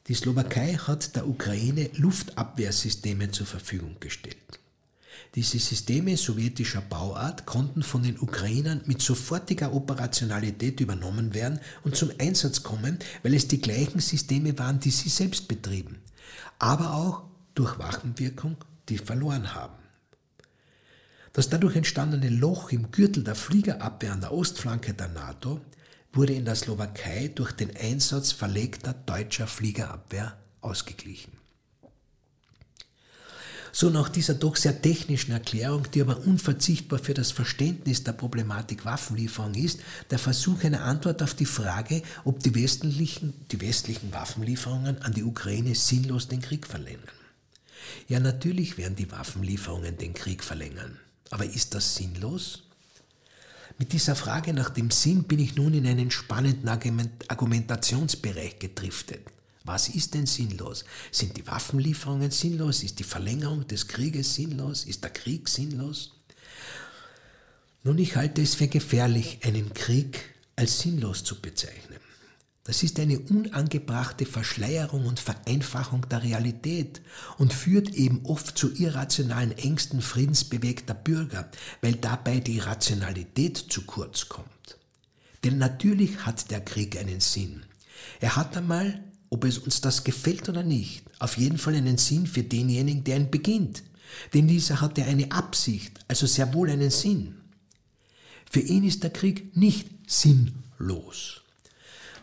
Die 0.07 0.14
Slowakei 0.14 0.75
hat 0.75 1.16
der 1.16 1.28
Ukraine 1.28 1.90
Luftabwehrsysteme 1.95 3.30
zur 3.33 3.47
Verfügung 3.47 3.97
gestellt. 4.00 4.37
Diese 5.35 5.59
Systeme 5.59 6.16
sowjetischer 6.16 6.80
Bauart 6.80 7.47
konnten 7.47 7.83
von 7.83 8.02
den 8.02 8.19
Ukrainern 8.19 8.80
mit 8.87 9.02
sofortiger 9.02 9.73
Operationalität 9.73 10.80
übernommen 10.80 11.35
werden 11.35 11.61
und 11.85 11.95
zum 11.95 12.11
Einsatz 12.19 12.62
kommen, 12.62 12.99
weil 13.23 13.35
es 13.35 13.47
die 13.47 13.61
gleichen 13.61 14.00
Systeme 14.00 14.59
waren, 14.59 14.80
die 14.80 14.90
sie 14.90 15.09
selbst 15.09 15.47
betrieben, 15.47 15.99
aber 16.59 16.95
auch 16.95 17.29
durch 17.54 17.78
Wachenwirkung, 17.78 18.57
die 18.88 18.99
verloren 18.99 19.54
haben. 19.54 19.80
Das 21.33 21.49
dadurch 21.49 21.76
entstandene 21.76 22.28
Loch 22.28 22.71
im 22.71 22.90
Gürtel 22.90 23.23
der 23.23 23.37
Fliegerabwehr 23.37 24.12
an 24.12 24.21
der 24.21 24.33
Ostflanke 24.33 24.95
der 24.95 25.09
NATO 25.09 25.61
wurde 26.12 26.33
in 26.33 26.45
der 26.45 26.57
Slowakei 26.57 27.28
durch 27.28 27.52
den 27.52 27.76
Einsatz 27.76 28.33
verlegter 28.33 28.95
deutscher 28.95 29.47
Fliegerabwehr 29.47 30.37
ausgeglichen. 30.61 31.33
So 33.73 33.88
nach 33.88 34.09
dieser 34.09 34.35
doch 34.35 34.57
sehr 34.57 34.83
technischen 34.83 35.30
Erklärung, 35.30 35.87
die 35.95 36.00
aber 36.00 36.26
unverzichtbar 36.26 36.99
für 36.99 37.14
das 37.14 37.30
Verständnis 37.30 38.02
der 38.02 38.12
Problematik 38.12 38.85
Waffenlieferung 38.85 39.54
ist, 39.54 39.78
der 40.11 40.19
Versuch 40.19 40.64
einer 40.64 40.83
Antwort 40.83 41.23
auf 41.23 41.35
die 41.35 41.47
Frage, 41.47 42.02
ob 42.25 42.40
die 42.40 42.57
westlichen, 42.57 43.33
die 43.52 43.61
westlichen 43.61 44.12
Waffenlieferungen 44.12 45.00
an 45.02 45.12
die 45.12 45.23
Ukraine 45.23 45.76
sinnlos 45.76 46.26
den 46.26 46.40
Krieg 46.40 46.66
verlängern. 46.66 47.19
Ja, 48.09 48.20
natürlich 48.20 48.78
werden 48.78 48.97
die 48.97 49.11
Waffenlieferungen 49.11 49.97
den 49.99 50.14
Krieg 50.14 50.42
verlängern. 50.42 50.99
Aber 51.30 51.44
ist 51.44 51.75
das 51.75 51.94
sinnlos? 51.94 52.64
Mit 53.78 53.92
dieser 53.92 54.14
Frage 54.14 54.52
nach 54.52 54.70
dem 54.70 54.90
Sinn 54.90 55.25
bin 55.25 55.38
ich 55.38 55.56
nun 55.56 55.73
in 55.73 55.87
einen 55.87 56.11
spannenden 56.11 56.68
Argumentationsbereich 56.68 58.59
gedriftet. 58.59 59.26
Was 59.64 59.88
ist 59.88 60.14
denn 60.14 60.26
sinnlos? 60.26 60.85
Sind 61.12 61.37
die 61.37 61.47
Waffenlieferungen 61.47 62.30
sinnlos? 62.30 62.82
Ist 62.82 62.99
die 62.99 63.04
Verlängerung 63.04 63.66
des 63.66 63.88
Krieges 63.88 64.35
sinnlos? 64.35 64.85
Ist 64.85 65.02
der 65.04 65.11
Krieg 65.11 65.49
sinnlos? 65.49 66.12
Nun, 67.82 67.99
ich 67.99 68.16
halte 68.16 68.42
es 68.42 68.54
für 68.54 68.68
gefährlich, 68.68 69.38
einen 69.42 69.73
Krieg 69.73 70.35
als 70.56 70.80
sinnlos 70.80 71.25
zu 71.25 71.40
bezeichnen. 71.40 72.00
Das 72.70 72.84
ist 72.84 73.00
eine 73.00 73.18
unangebrachte 73.18 74.24
Verschleierung 74.24 75.06
und 75.06 75.18
Vereinfachung 75.18 76.08
der 76.08 76.22
Realität 76.22 77.02
und 77.36 77.52
führt 77.52 77.88
eben 77.96 78.24
oft 78.24 78.56
zu 78.56 78.72
irrationalen 78.72 79.50
Ängsten 79.58 80.00
friedensbewegter 80.00 80.94
Bürger, 80.94 81.50
weil 81.82 81.94
dabei 81.94 82.38
die 82.38 82.60
Rationalität 82.60 83.56
zu 83.56 83.82
kurz 83.86 84.28
kommt. 84.28 84.78
Denn 85.42 85.58
natürlich 85.58 86.24
hat 86.24 86.52
der 86.52 86.60
Krieg 86.60 86.96
einen 86.96 87.18
Sinn. 87.18 87.64
Er 88.20 88.36
hat 88.36 88.56
einmal 88.56 89.02
ob 89.30 89.44
es 89.44 89.58
uns 89.58 89.80
das 89.80 90.04
gefällt 90.04 90.48
oder 90.48 90.62
nicht, 90.62 91.02
auf 91.18 91.38
jeden 91.38 91.58
Fall 91.58 91.74
einen 91.74 91.98
Sinn 91.98 92.28
für 92.28 92.44
denjenigen, 92.44 93.02
der 93.02 93.16
ihn 93.16 93.32
beginnt. 93.32 93.82
Denn 94.32 94.46
dieser 94.46 94.80
hat 94.80 94.96
ja 94.96 95.06
eine 95.06 95.32
Absicht, 95.32 95.98
also 96.06 96.24
sehr 96.24 96.54
wohl 96.54 96.70
einen 96.70 96.90
Sinn. 96.90 97.34
Für 98.48 98.60
ihn 98.60 98.84
ist 98.84 99.02
der 99.02 99.10
Krieg 99.10 99.56
nicht 99.56 99.88
sinnlos. 100.06 101.39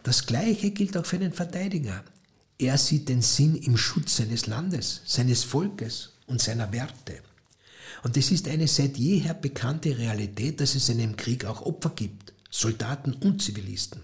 Das 0.07 0.25
Gleiche 0.25 0.71
gilt 0.71 0.95
auch 0.95 1.05
für 1.05 1.19
den 1.19 1.33
Verteidiger. 1.33 2.01
Er 2.57 2.77
sieht 2.77 3.09
den 3.09 3.21
Sinn 3.21 3.57
im 3.57 3.75
Schutz 3.75 4.15
seines 4.15 4.47
Landes, 4.47 5.01
seines 5.05 5.43
Volkes 5.43 6.13
und 6.27 6.41
seiner 6.41 6.71
Werte. 6.71 7.19
Und 8.03 8.15
es 8.15 8.31
ist 8.31 8.47
eine 8.47 8.69
seit 8.69 8.95
jeher 8.95 9.33
bekannte 9.33 9.97
Realität, 9.97 10.61
dass 10.61 10.75
es 10.75 10.87
in 10.87 11.01
einem 11.01 11.17
Krieg 11.17 11.43
auch 11.43 11.61
Opfer 11.61 11.89
gibt, 11.89 12.31
Soldaten 12.49 13.15
und 13.15 13.41
Zivilisten. 13.41 14.01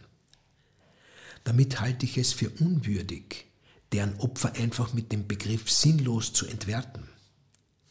Damit 1.46 1.80
halte 1.80 2.06
ich 2.06 2.18
es 2.18 2.34
für 2.34 2.50
unwürdig, 2.50 3.46
deren 3.94 4.20
Opfer 4.20 4.56
einfach 4.56 4.92
mit 4.92 5.14
dem 5.14 5.26
Begriff 5.26 5.72
sinnlos 5.72 6.34
zu 6.34 6.46
entwerten. 6.48 7.08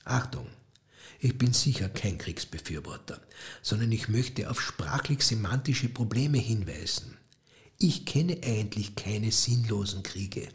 Achtung, 0.04 0.49
ich 1.19 1.38
bin 1.38 1.54
sicher 1.54 1.88
kein 1.88 2.19
Kriegsbefürworter, 2.19 3.23
sondern 3.62 3.90
ich 3.90 4.11
möchte 4.11 4.50
auf 4.50 4.61
sprachlich-semantische 4.61 5.88
Probleme 5.88 6.37
hinweisen. 6.37 7.16
Ich 7.79 8.05
kenne 8.05 8.38
eigentlich 8.45 8.95
keine 8.95 9.33
sinnlosen 9.33 10.02
Kriege, 10.02 10.49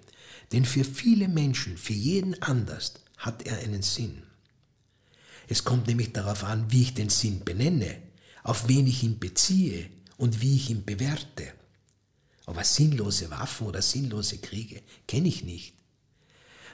denn 0.52 0.66
für 0.66 0.84
viele 0.84 1.28
Menschen, 1.28 1.78
für 1.78 1.94
jeden 1.94 2.42
anders, 2.42 2.94
hat 3.18 3.46
er 3.46 3.58
einen 3.60 3.82
Sinn. 3.82 4.24
Es 5.48 5.64
kommt 5.64 5.88
nämlich 5.88 6.14
darauf 6.14 6.44
an, 6.44 6.72
wie 6.72 6.84
ich 6.84 6.94
den 6.94 7.10
Sinn 7.10 7.44
benenne, 7.44 7.98
auf 8.44 8.68
wen 8.68 8.88
ich 8.88 9.04
ihn 9.04 9.20
beziehe 9.20 9.90
und 10.18 10.42
wie 10.42 10.56
ich 10.56 10.70
ihn 10.70 10.86
bewerte. 10.86 11.54
Aber 12.46 12.64
sinnlose 12.64 13.30
Waffen 13.30 13.68
oder 13.68 13.82
sinnlose 13.82 14.38
Kriege 14.38 14.82
kenne 15.08 15.28
ich 15.28 15.44
nicht. 15.44 15.74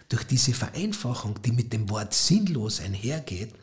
Durch 0.09 0.23
diese 0.23 0.53
Vereinfachung, 0.53 1.41
die 1.41 1.51
mit 1.51 1.73
dem 1.73 1.89
Wort 1.89 2.13
sinnlos 2.13 2.79
einhergeht, 2.79 3.53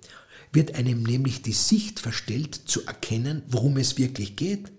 wird 0.52 0.74
einem 0.74 1.04
nämlich 1.04 1.42
die 1.42 1.52
Sicht 1.52 2.00
verstellt, 2.00 2.54
zu 2.54 2.84
erkennen, 2.86 3.42
worum 3.48 3.76
es 3.76 3.98
wirklich 3.98 4.34
geht 4.34 4.72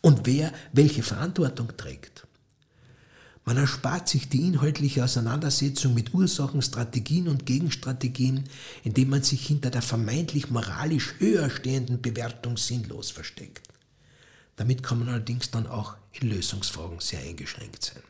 und 0.00 0.26
wer 0.26 0.52
welche 0.72 1.02
Verantwortung 1.02 1.76
trägt. 1.76 2.26
Man 3.48 3.56
erspart 3.56 4.10
sich 4.10 4.28
die 4.28 4.42
inhaltliche 4.42 5.02
Auseinandersetzung 5.02 5.94
mit 5.94 6.12
Ursachen, 6.12 6.60
Strategien 6.60 7.28
und 7.28 7.46
Gegenstrategien, 7.46 8.44
indem 8.84 9.08
man 9.08 9.22
sich 9.22 9.46
hinter 9.46 9.70
der 9.70 9.80
vermeintlich 9.80 10.50
moralisch 10.50 11.14
höher 11.18 11.48
stehenden 11.48 12.02
Bewertung 12.02 12.58
sinnlos 12.58 13.10
versteckt. 13.10 13.66
Damit 14.56 14.82
kann 14.82 14.98
man 14.98 15.08
allerdings 15.08 15.50
dann 15.50 15.66
auch 15.66 15.96
in 16.12 16.28
Lösungsfragen 16.28 17.00
sehr 17.00 17.20
eingeschränkt 17.20 17.84
sein. 17.84 18.02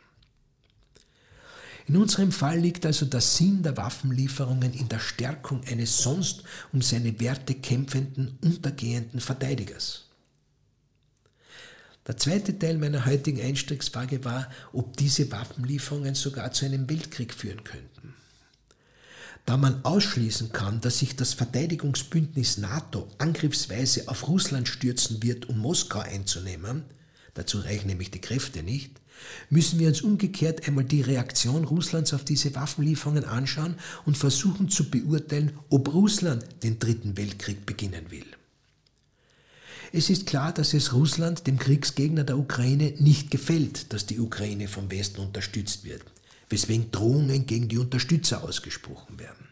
In 1.86 1.96
unserem 1.96 2.32
Fall 2.32 2.58
liegt 2.58 2.84
also 2.84 3.06
der 3.06 3.20
Sinn 3.20 3.62
der 3.62 3.76
Waffenlieferungen 3.76 4.74
in 4.74 4.88
der 4.88 4.98
Stärkung 4.98 5.62
eines 5.68 6.02
sonst 6.02 6.42
um 6.72 6.82
seine 6.82 7.20
Werte 7.20 7.54
kämpfenden, 7.54 8.38
untergehenden 8.42 9.20
Verteidigers. 9.20 10.07
Der 12.08 12.16
zweite 12.16 12.58
Teil 12.58 12.78
meiner 12.78 13.04
heutigen 13.04 13.42
Einstiegsfrage 13.42 14.24
war, 14.24 14.50
ob 14.72 14.96
diese 14.96 15.30
Waffenlieferungen 15.30 16.14
sogar 16.14 16.52
zu 16.52 16.64
einem 16.64 16.88
Weltkrieg 16.88 17.34
führen 17.34 17.62
könnten. 17.64 18.14
Da 19.44 19.58
man 19.58 19.84
ausschließen 19.84 20.50
kann, 20.52 20.80
dass 20.80 20.98
sich 21.00 21.16
das 21.16 21.34
Verteidigungsbündnis 21.34 22.56
NATO 22.56 23.08
angriffsweise 23.18 24.08
auf 24.08 24.26
Russland 24.26 24.68
stürzen 24.68 25.22
wird, 25.22 25.50
um 25.50 25.58
Moskau 25.58 26.00
einzunehmen, 26.00 26.84
dazu 27.34 27.58
reichen 27.58 27.88
nämlich 27.88 28.10
die 28.10 28.22
Kräfte 28.22 28.62
nicht, 28.62 29.02
müssen 29.50 29.78
wir 29.78 29.88
uns 29.88 30.00
umgekehrt 30.00 30.66
einmal 30.66 30.84
die 30.84 31.02
Reaktion 31.02 31.64
Russlands 31.64 32.14
auf 32.14 32.24
diese 32.24 32.54
Waffenlieferungen 32.54 33.24
anschauen 33.24 33.74
und 34.06 34.16
versuchen 34.16 34.70
zu 34.70 34.90
beurteilen, 34.90 35.52
ob 35.68 35.92
Russland 35.92 36.44
den 36.62 36.78
Dritten 36.78 37.18
Weltkrieg 37.18 37.66
beginnen 37.66 38.10
will. 38.10 38.37
Es 39.90 40.10
ist 40.10 40.26
klar, 40.26 40.52
dass 40.52 40.74
es 40.74 40.92
Russland, 40.92 41.46
dem 41.46 41.58
Kriegsgegner 41.58 42.24
der 42.24 42.38
Ukraine, 42.38 42.92
nicht 42.98 43.30
gefällt, 43.30 43.92
dass 43.92 44.04
die 44.04 44.20
Ukraine 44.20 44.68
vom 44.68 44.90
Westen 44.90 45.20
unterstützt 45.20 45.84
wird, 45.84 46.02
weswegen 46.50 46.90
Drohungen 46.90 47.46
gegen 47.46 47.68
die 47.68 47.78
Unterstützer 47.78 48.44
ausgesprochen 48.44 49.18
werden. 49.18 49.48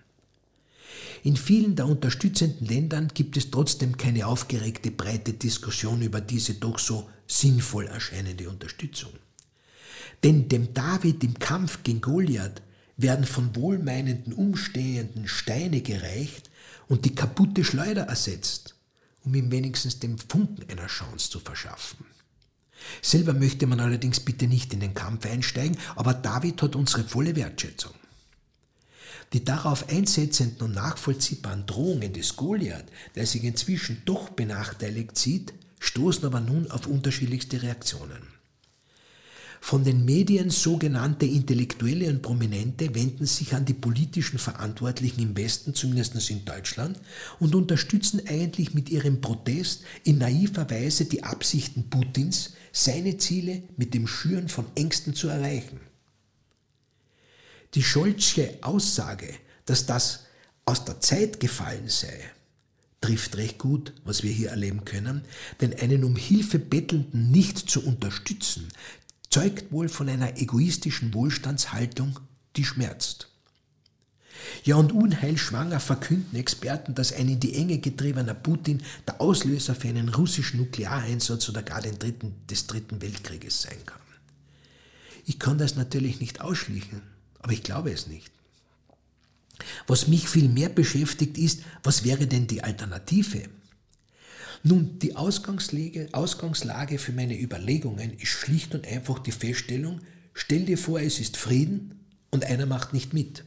In 1.23 1.37
vielen 1.37 1.75
der 1.75 1.87
unterstützenden 1.87 2.67
Ländern 2.67 3.09
gibt 3.13 3.37
es 3.37 3.51
trotzdem 3.51 3.97
keine 3.97 4.27
aufgeregte 4.27 4.91
breite 4.91 5.33
Diskussion 5.33 6.03
über 6.03 6.21
diese 6.21 6.55
doch 6.55 6.79
so 6.79 7.09
sinnvoll 7.27 7.87
erscheinende 7.87 8.49
Unterstützung. 8.49 9.13
Denn 10.23 10.49
dem 10.49 10.75
David 10.75 11.25
im 11.25 11.39
Kampf 11.39 11.83
gegen 11.83 12.03
Goliath 12.03 12.63
werden 12.99 13.25
von 13.25 13.57
wohlmeinenden 13.57 14.35
Umstehenden 14.35 15.29
Steine 15.29 15.81
gereicht 15.81 16.51
und 16.89 17.05
die 17.07 17.15
kaputte 17.15 17.65
Schleuder 17.65 18.03
ersetzt 18.03 18.76
um 19.27 19.35
ihm 19.35 19.51
wenigstens 19.51 19.99
den 19.99 20.17
Funken 20.19 20.71
einer 20.71 20.87
Chance 20.87 21.31
zu 21.31 21.41
verschaffen. 21.41 22.07
Selber 23.03 23.35
möchte 23.35 23.67
man 23.67 23.81
allerdings 23.81 24.21
bitte 24.21 24.47
nicht 24.47 24.73
in 24.73 24.81
den 24.81 24.95
Kampf 24.95 25.27
einsteigen, 25.27 25.77
aber 25.97 26.15
David 26.15 26.63
hat 26.63 26.77
unsere 26.77 27.05
volle 27.05 27.35
Wertschätzung. 27.35 27.93
Die 29.33 29.45
darauf 29.45 29.89
einsetzenden 29.89 30.63
und 30.63 30.75
nachvollziehbaren 30.75 31.67
Drohungen 31.67 32.13
des 32.13 32.37
Goliath, 32.37 32.87
der 33.17 33.27
sich 33.27 33.43
inzwischen 33.43 34.03
doch 34.05 34.31
benachteiligt 34.31 35.19
sieht, 35.19 35.53
stoßen 35.81 36.25
aber 36.25 36.41
nun 36.41 36.71
auf 36.71 36.87
unterschiedlichste 36.87 37.63
Reaktionen. 37.63 38.36
Von 39.61 39.85
den 39.85 40.05
Medien 40.05 40.51
sogenannte 40.51 41.27
Intellektuelle 41.27 42.09
und 42.09 42.23
Prominente 42.23 42.95
wenden 42.95 43.27
sich 43.27 43.55
an 43.55 43.65
die 43.65 43.75
politischen 43.75 44.39
Verantwortlichen 44.39 45.23
im 45.23 45.37
Westen, 45.37 45.75
zumindest 45.75 46.31
in 46.31 46.45
Deutschland, 46.45 47.01
und 47.41 47.55
unterstützen 47.55 48.21
eigentlich 48.27 48.75
mit 48.75 48.89
ihrem 48.91 49.21
Protest 49.21 49.83
in 50.05 50.19
naiver 50.19 50.71
Weise 50.71 51.07
die 51.07 51.25
Absichten 51.25 51.89
Putins, 51.91 52.53
seine 52.73 53.17
Ziele 53.17 53.63
mit 53.77 53.95
dem 53.95 54.07
Schüren 54.07 54.49
von 54.49 54.67
Ängsten 54.75 55.15
zu 55.15 55.29
erreichen. 55.29 55.81
Die 57.75 57.83
Scholzsche 57.83 58.59
Aussage, 58.61 59.35
dass 59.65 59.87
das 59.87 60.25
aus 60.65 60.85
der 60.85 61.01
Zeit 61.01 61.41
gefallen 61.41 61.89
sei, 61.89 62.21
trifft 63.01 63.37
recht 63.37 63.59
gut, 63.59 63.93
was 64.05 64.23
wir 64.23 64.33
hier 64.33 64.51
erleben 64.51 64.85
können, 64.85 65.23
denn 65.61 65.79
einen 65.79 66.05
um 66.05 66.17
Hilfe 66.17 66.59
bettelnden 66.59 67.31
nicht 67.31 67.59
zu 67.59 67.85
unterstützen, 67.85 68.69
zeugt 69.37 69.71
wohl 69.71 69.91
von 69.91 70.09
einer 70.09 70.39
egoistischen 70.39 71.13
Wohlstandshaltung, 71.13 72.21
die 72.57 72.65
schmerzt. 72.65 73.29
Ja, 74.65 74.77
und 74.77 74.93
unheilschwanger 74.93 75.79
verkünden 75.79 76.39
Experten, 76.39 76.95
dass 76.95 77.13
ein 77.13 77.29
in 77.29 77.39
die 77.39 77.55
Enge 77.55 77.77
getriebener 77.77 78.33
Putin 78.33 78.83
der 79.07 79.21
Auslöser 79.21 79.75
für 79.75 79.89
einen 79.89 80.09
russischen 80.09 80.57
Nukleareinsatz 80.57 81.51
oder 81.51 81.63
gar 81.63 81.83
den 81.83 81.99
dritten, 81.99 82.35
des 82.49 82.67
Dritten 82.67 83.03
Weltkrieges 83.03 83.61
sein 83.61 83.77
kann. 83.85 84.01
Ich 85.27 85.39
kann 85.39 85.59
das 85.59 85.77
natürlich 85.77 86.19
nicht 86.19 86.41
ausschließen, 86.41 87.03
aber 87.41 87.53
ich 87.53 87.63
glaube 87.63 87.93
es 87.93 88.07
nicht. 88.07 88.33
Was 89.87 90.09
mich 90.09 90.31
viel 90.31 90.49
mehr 90.49 90.71
beschäftigt 90.71 91.37
ist, 91.37 91.61
was 91.83 92.05
wäre 92.05 92.27
denn 92.27 92.47
die 92.47 92.65
Alternative? 92.65 93.51
Nun, 94.63 94.99
die 94.99 95.17
Ausgangslage, 95.17 96.09
Ausgangslage 96.13 96.99
für 96.99 97.13
meine 97.13 97.41
Überlegungen 97.41 98.13
ist 98.19 98.29
schlicht 98.29 98.75
und 98.75 98.87
einfach 98.87 99.19
die 99.19 99.33
Feststellung, 99.33 100.01
stell 100.35 100.65
dir 100.65 100.79
vor, 100.79 101.01
es 101.01 101.21
ist 101.21 101.37
Frieden 101.37 102.01
und 102.31 102.45
einer 102.45 102.67
macht 102.67 102.93
nicht 102.93 103.15
mit. 103.15 103.45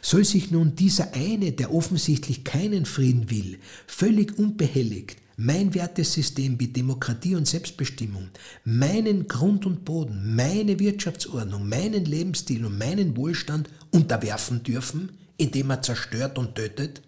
Soll 0.00 0.24
sich 0.24 0.50
nun 0.50 0.76
dieser 0.76 1.14
eine, 1.14 1.52
der 1.52 1.74
offensichtlich 1.74 2.44
keinen 2.44 2.86
Frieden 2.86 3.30
will, 3.30 3.58
völlig 3.86 4.38
unbehelligt 4.38 5.16
mein 5.36 5.74
Wertesystem 5.74 6.60
wie 6.60 6.68
Demokratie 6.68 7.34
und 7.34 7.46
Selbstbestimmung, 7.46 8.28
meinen 8.64 9.26
Grund 9.26 9.66
und 9.66 9.84
Boden, 9.84 10.34
meine 10.36 10.78
Wirtschaftsordnung, 10.78 11.68
meinen 11.68 12.04
Lebensstil 12.04 12.64
und 12.64 12.78
meinen 12.78 13.16
Wohlstand 13.16 13.68
unterwerfen 13.90 14.62
dürfen, 14.62 15.12
indem 15.36 15.70
er 15.70 15.82
zerstört 15.82 16.38
und 16.38 16.54
tötet? 16.54 17.02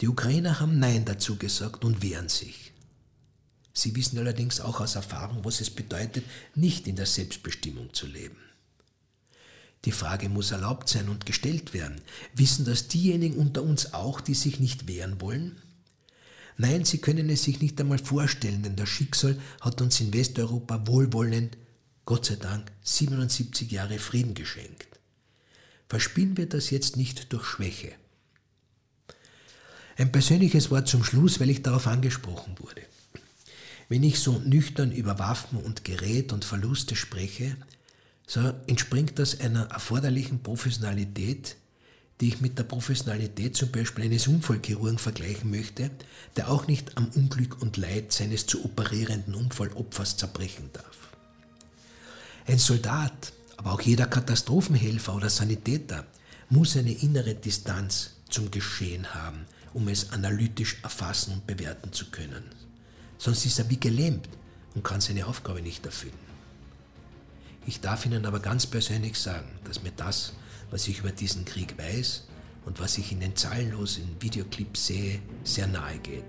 Die 0.00 0.08
Ukrainer 0.08 0.60
haben 0.60 0.78
Nein 0.78 1.04
dazu 1.04 1.36
gesagt 1.36 1.84
und 1.84 2.02
wehren 2.02 2.28
sich. 2.28 2.72
Sie 3.72 3.94
wissen 3.96 4.18
allerdings 4.18 4.60
auch 4.60 4.80
aus 4.80 4.94
Erfahrung, 4.94 5.44
was 5.44 5.60
es 5.60 5.70
bedeutet, 5.70 6.24
nicht 6.54 6.86
in 6.86 6.96
der 6.96 7.06
Selbstbestimmung 7.06 7.92
zu 7.94 8.06
leben. 8.06 8.36
Die 9.84 9.92
Frage 9.92 10.28
muss 10.28 10.50
erlaubt 10.50 10.88
sein 10.88 11.08
und 11.08 11.26
gestellt 11.26 11.72
werden. 11.72 12.00
Wissen 12.34 12.64
das 12.64 12.88
diejenigen 12.88 13.36
unter 13.36 13.62
uns 13.62 13.94
auch, 13.94 14.20
die 14.20 14.34
sich 14.34 14.58
nicht 14.58 14.88
wehren 14.88 15.20
wollen? 15.20 15.60
Nein, 16.56 16.84
sie 16.84 16.98
können 16.98 17.30
es 17.30 17.44
sich 17.44 17.60
nicht 17.60 17.80
einmal 17.80 17.98
vorstellen, 17.98 18.64
denn 18.64 18.74
das 18.74 18.88
Schicksal 18.88 19.38
hat 19.60 19.80
uns 19.80 20.00
in 20.00 20.12
Westeuropa 20.12 20.88
wohlwollend, 20.88 21.56
Gott 22.04 22.26
sei 22.26 22.34
Dank, 22.34 22.72
77 22.82 23.70
Jahre 23.70 24.00
Frieden 24.00 24.34
geschenkt. 24.34 24.98
Verspielen 25.88 26.36
wir 26.36 26.48
das 26.48 26.70
jetzt 26.70 26.96
nicht 26.96 27.32
durch 27.32 27.44
Schwäche. 27.44 27.92
Ein 29.98 30.12
persönliches 30.12 30.70
Wort 30.70 30.86
zum 30.86 31.02
Schluss, 31.02 31.40
weil 31.40 31.50
ich 31.50 31.62
darauf 31.62 31.88
angesprochen 31.88 32.54
wurde. 32.60 32.82
Wenn 33.88 34.04
ich 34.04 34.20
so 34.20 34.38
nüchtern 34.38 34.92
über 34.92 35.18
Waffen 35.18 35.58
und 35.58 35.84
Gerät 35.84 36.32
und 36.32 36.44
Verluste 36.44 36.94
spreche, 36.94 37.56
so 38.24 38.52
entspringt 38.68 39.18
das 39.18 39.40
einer 39.40 39.64
erforderlichen 39.70 40.40
Professionalität, 40.40 41.56
die 42.20 42.28
ich 42.28 42.40
mit 42.40 42.58
der 42.58 42.62
Professionalität 42.62 43.56
zum 43.56 43.72
Beispiel 43.72 44.04
eines 44.04 44.28
Unfallchirurgen 44.28 44.98
vergleichen 44.98 45.50
möchte, 45.50 45.90
der 46.36 46.48
auch 46.48 46.68
nicht 46.68 46.96
am 46.96 47.08
Unglück 47.16 47.60
und 47.60 47.76
Leid 47.76 48.12
seines 48.12 48.46
zu 48.46 48.64
operierenden 48.64 49.34
Unfallopfers 49.34 50.16
zerbrechen 50.16 50.70
darf. 50.72 51.08
Ein 52.46 52.58
Soldat, 52.58 53.32
aber 53.56 53.72
auch 53.72 53.80
jeder 53.80 54.06
Katastrophenhelfer 54.06 55.16
oder 55.16 55.28
Sanitäter 55.28 56.06
muss 56.50 56.76
eine 56.76 56.92
innere 56.92 57.34
Distanz 57.34 58.12
zum 58.28 58.50
Geschehen 58.52 59.12
haben, 59.12 59.46
um 59.74 59.88
es 59.88 60.12
analytisch 60.12 60.78
erfassen 60.82 61.32
und 61.32 61.46
bewerten 61.46 61.92
zu 61.92 62.10
können. 62.10 62.44
Sonst 63.18 63.44
ist 63.46 63.58
er 63.58 63.68
wie 63.68 63.80
gelähmt 63.80 64.28
und 64.74 64.84
kann 64.84 65.00
seine 65.00 65.26
Aufgabe 65.26 65.62
nicht 65.62 65.84
erfüllen. 65.84 66.28
Ich 67.66 67.80
darf 67.80 68.06
Ihnen 68.06 68.24
aber 68.24 68.40
ganz 68.40 68.66
persönlich 68.66 69.18
sagen, 69.18 69.48
dass 69.64 69.82
mir 69.82 69.92
das, 69.92 70.32
was 70.70 70.88
ich 70.88 71.00
über 71.00 71.10
diesen 71.10 71.44
Krieg 71.44 71.76
weiß 71.76 72.26
und 72.64 72.80
was 72.80 72.96
ich 72.98 73.12
in 73.12 73.20
den 73.20 73.36
zahlenlosen 73.36 74.16
Videoclips 74.20 74.86
sehe, 74.86 75.20
sehr 75.44 75.66
nahe 75.66 75.98
geht. 75.98 76.24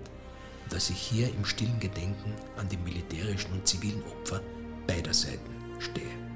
Und 0.64 0.72
dass 0.72 0.90
ich 0.90 0.98
hier 0.98 1.28
im 1.28 1.44
stillen 1.44 1.80
Gedenken 1.80 2.34
an 2.56 2.68
die 2.68 2.76
militärischen 2.76 3.52
und 3.52 3.66
zivilen 3.66 4.02
Opfer 4.02 4.42
beider 4.86 5.14
Seiten 5.14 5.50
stehe. 5.78 6.29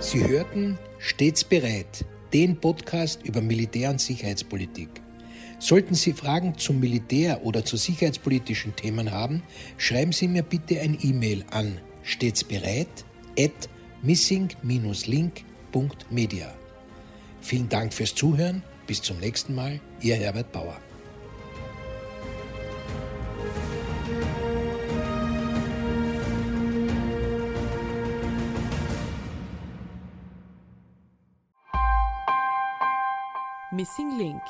Sie 0.00 0.26
hörten 0.26 0.78
Stets 1.00 1.42
bereit, 1.42 2.04
den 2.32 2.60
Podcast 2.60 3.20
über 3.24 3.40
Militär- 3.40 3.90
und 3.90 4.00
Sicherheitspolitik. 4.00 4.88
Sollten 5.58 5.94
Sie 5.94 6.12
Fragen 6.12 6.56
zum 6.56 6.78
Militär 6.78 7.44
oder 7.44 7.64
zu 7.64 7.76
sicherheitspolitischen 7.76 8.76
Themen 8.76 9.10
haben, 9.10 9.42
schreiben 9.76 10.12
Sie 10.12 10.28
mir 10.28 10.44
bitte 10.44 10.80
ein 10.80 10.96
E-Mail 11.02 11.44
an 11.50 11.80
stets 12.04 12.44
bereit 12.44 13.04
at 13.36 13.68
missing-link.media. 14.02 16.54
Vielen 17.40 17.68
Dank 17.68 17.92
fürs 17.92 18.14
Zuhören. 18.14 18.62
Bis 18.86 19.02
zum 19.02 19.18
nächsten 19.18 19.52
Mal. 19.54 19.80
Ihr 20.00 20.14
Herbert 20.14 20.52
Bauer. 20.52 20.76
Missing 33.78 34.18
Link 34.18 34.42